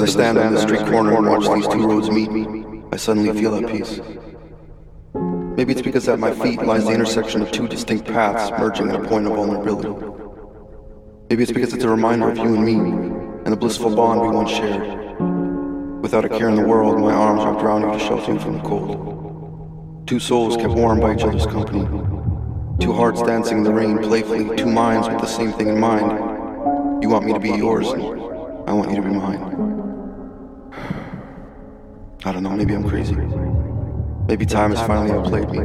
As 0.00 0.08
I 0.08 0.12
stand 0.12 0.38
on 0.38 0.54
the 0.54 0.60
street 0.62 0.80
corner 0.86 1.14
and 1.14 1.26
watch 1.26 1.54
these 1.54 1.68
two 1.68 1.86
roads 1.86 2.10
meet, 2.10 2.30
I 2.90 2.96
suddenly 2.96 3.38
feel 3.38 3.54
at 3.54 3.70
peace. 3.70 4.00
Maybe 5.14 5.72
it's 5.72 5.82
because 5.82 6.08
at 6.08 6.18
my 6.18 6.32
feet 6.32 6.62
lies 6.62 6.86
the 6.86 6.92
intersection 6.92 7.42
of 7.42 7.52
two 7.52 7.68
distinct 7.68 8.06
paths 8.06 8.50
merging 8.58 8.88
at 8.88 8.94
a 8.94 9.06
point 9.06 9.26
of 9.26 9.34
vulnerability. 9.34 9.90
Maybe 11.28 11.42
it's 11.42 11.52
because 11.52 11.74
it's 11.74 11.84
a 11.84 11.88
reminder 11.90 12.30
of 12.30 12.38
you 12.38 12.44
and 12.44 12.64
me 12.64 12.76
and 13.44 13.52
the 13.52 13.58
blissful 13.58 13.94
bond 13.94 14.22
we 14.22 14.28
once 14.28 14.50
shared. 14.50 16.00
Without 16.00 16.24
a 16.24 16.30
care 16.30 16.48
in 16.48 16.54
the 16.54 16.66
world, 16.66 16.98
my 16.98 17.12
arms 17.12 17.44
wrapped 17.44 17.62
around 17.62 17.82
you 17.82 17.92
to 17.92 17.98
shelter 17.98 18.32
you 18.32 18.38
from 18.38 18.54
the 18.54 18.62
cold. 18.62 20.06
Two 20.06 20.18
souls 20.18 20.56
kept 20.56 20.72
warm 20.72 21.00
by 21.00 21.14
each 21.14 21.24
other's 21.24 21.44
company. 21.44 21.82
Two 22.80 22.94
hearts 22.94 23.20
dancing 23.20 23.58
in 23.58 23.64
the 23.64 23.74
rain 23.74 23.98
playfully, 23.98 24.56
two 24.56 24.64
minds 24.64 25.10
with 25.10 25.20
the 25.20 25.26
same 25.26 25.52
thing 25.52 25.68
in 25.68 25.78
mind. 25.78 27.02
You 27.02 27.10
want 27.10 27.26
me 27.26 27.34
to 27.34 27.38
be 27.38 27.50
yours, 27.50 27.90
and 27.90 28.02
I 28.66 28.72
want 28.72 28.88
you 28.88 28.96
to 28.96 29.02
be 29.02 29.10
mine. 29.10 29.79
I 32.22 32.32
don't 32.32 32.42
know, 32.42 32.50
maybe 32.50 32.74
I'm 32.74 32.86
crazy. 32.86 33.14
Maybe 34.28 34.44
time 34.44 34.72
has 34.72 34.86
finally 34.86 35.10
outplayed 35.10 35.48
me. 35.48 35.60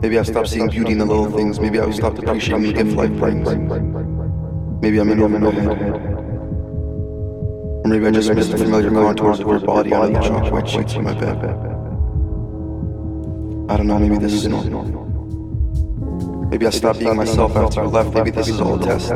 Maybe 0.00 0.18
I've 0.18 0.26
stopped 0.26 0.48
seeing 0.48 0.68
beauty 0.68 0.92
in 0.92 0.98
the 0.98 1.04
little 1.04 1.30
things. 1.30 1.60
Maybe 1.60 1.78
I've 1.78 1.94
stopped 1.94 2.18
appreciating 2.18 2.62
the 2.62 2.72
gift 2.72 2.96
life 2.96 3.12
brings. 3.12 3.46
Maybe 4.80 4.98
I'm 4.98 5.10
in 5.10 5.20
over 5.20 5.38
my 5.38 5.50
head. 5.50 5.68
Or 7.84 7.84
maybe 7.84 8.06
I 8.06 8.10
just 8.10 8.32
missed 8.32 8.52
the 8.52 8.58
familiar 8.58 8.90
contours 8.90 9.40
of 9.40 9.48
your 9.48 9.60
body 9.60 9.92
under 9.92 10.18
the 10.18 10.26
chalk 10.26 10.50
white 10.50 10.68
sheets 10.68 10.94
of 10.94 11.02
my 11.02 11.12
bed. 11.12 11.36
I 13.70 13.76
don't 13.76 13.86
know, 13.86 13.98
maybe 13.98 14.16
this 14.16 14.32
is 14.32 14.46
normal. 14.46 14.84
Maybe 16.50 16.66
I 16.66 16.70
stopped 16.70 17.00
being 17.00 17.16
myself 17.16 17.54
after 17.54 17.82
you 17.82 17.88
left. 17.88 18.14
Maybe 18.14 18.30
this 18.30 18.48
is 18.48 18.62
all 18.62 18.82
a 18.82 18.84
test. 18.84 19.12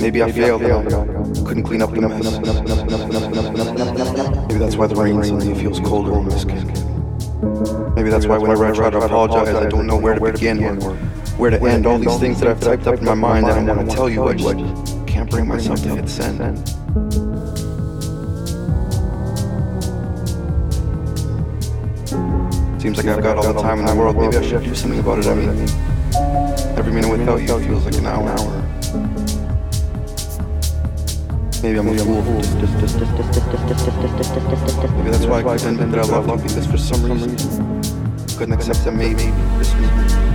Maybe 0.00 0.22
I 0.22 0.32
failed 0.32 0.62
couldn't 1.46 1.62
clean 1.64 1.82
up 1.82 1.92
the 1.92 2.00
mess. 2.00 2.38
Maybe 4.48 4.58
that's 4.58 4.76
why 4.76 4.86
the 4.86 4.94
rain 4.94 5.22
suddenly 5.22 5.54
feels 5.54 5.80
colder 5.80 6.12
on 6.14 6.26
my 6.26 6.36
skin. 6.36 6.66
Maybe 7.94 8.10
that's 8.10 8.26
why 8.26 8.38
whenever 8.38 8.64
I 8.64 8.72
try 8.72 8.90
to 8.90 8.98
apologize, 8.98 9.54
I 9.54 9.68
don't 9.68 9.86
know 9.86 9.96
where 9.96 10.14
to 10.14 10.32
begin 10.32 10.62
or 10.64 10.94
where 11.36 11.50
to 11.50 11.60
end 11.66 11.86
all 11.86 11.98
these 11.98 12.18
things 12.18 12.40
that 12.40 12.48
I've 12.48 12.60
typed 12.60 12.86
up 12.86 12.98
in 12.98 13.04
my 13.04 13.14
mind 13.14 13.46
that 13.46 13.58
I 13.58 13.62
want 13.62 13.90
to 13.90 13.94
tell 13.94 14.08
you. 14.08 14.24
I 14.28 14.34
just 14.34 15.06
can't 15.06 15.30
bring 15.30 15.46
myself 15.46 15.82
to 15.82 15.94
hit 15.94 16.08
send. 16.08 16.38
Seems 22.80 22.96
like 22.96 23.06
I've 23.06 23.22
got 23.22 23.36
all 23.36 23.52
the 23.52 23.62
time 23.62 23.78
in 23.78 23.86
the 23.86 23.94
world. 23.94 24.16
Maybe 24.16 24.36
I 24.36 24.42
should 24.42 24.64
do 24.64 24.74
something 24.74 25.00
about 25.00 25.18
it. 25.20 25.26
I 25.26 25.34
mean, 25.34 25.50
every 26.76 26.92
minute 26.92 27.10
without 27.10 27.40
you 27.40 27.60
feels 27.60 27.84
like 27.84 27.94
an 27.94 28.06
hour. 28.06 28.81
Maybe 31.62 31.78
I'm 31.78 31.86
a 31.86 31.96
fool. 31.98 32.14
Maybe 34.96 35.10
that's 35.10 35.26
why 35.26 35.38
I 35.38 35.42
that 35.92 36.10
I 36.12 36.18
loved 36.18 36.42
you. 36.42 36.48
Because 36.48 36.66
for 36.66 36.76
some 36.76 37.04
reason. 37.04 37.36
Couldn't 38.36 38.54
accept 38.54 38.84
that 38.84 38.92
maybe. 38.92 39.30
this 39.58 39.72
was 39.74 40.31